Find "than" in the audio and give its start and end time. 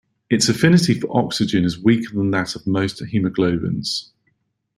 2.15-2.31